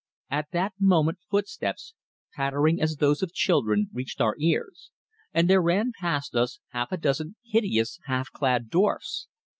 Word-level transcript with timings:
At 0.31 0.49
that 0.51 0.73
moment 0.79 1.19
footsteps, 1.29 1.93
pattering 2.33 2.81
as 2.81 2.95
those 2.95 3.21
of 3.21 3.35
children, 3.35 3.91
reached 3.93 4.19
our 4.19 4.35
ears 4.39 4.89
and 5.31 5.47
there 5.47 5.61
ran 5.61 5.91
past 5.99 6.33
us 6.33 6.59
half 6.69 6.91
a 6.91 6.97
dozen 6.97 7.35
hideous 7.45 7.99
half 8.07 8.31
clad 8.31 8.71
dwarfs. 8.71 9.27